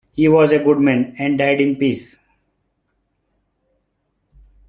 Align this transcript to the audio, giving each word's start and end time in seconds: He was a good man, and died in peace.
He 0.13 0.27
was 0.27 0.51
a 0.51 0.57
good 0.57 0.79
man, 0.79 1.13
and 1.19 1.37
died 1.37 1.61
in 1.61 1.75
peace. 1.75 2.17